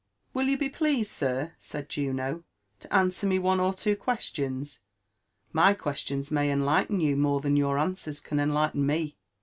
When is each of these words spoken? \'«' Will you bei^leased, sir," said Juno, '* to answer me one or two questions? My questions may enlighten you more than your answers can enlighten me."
\'«' 0.11 0.17
Will 0.33 0.47
you 0.47 0.57
bei^leased, 0.57 1.11
sir," 1.11 1.53
said 1.59 1.87
Juno, 1.87 2.43
'* 2.61 2.79
to 2.79 2.91
answer 2.91 3.27
me 3.27 3.37
one 3.37 3.59
or 3.59 3.71
two 3.71 3.95
questions? 3.95 4.79
My 5.53 5.75
questions 5.75 6.31
may 6.31 6.49
enlighten 6.49 6.99
you 6.99 7.15
more 7.15 7.39
than 7.39 7.55
your 7.55 7.77
answers 7.77 8.19
can 8.19 8.39
enlighten 8.39 8.83
me." 8.87 9.15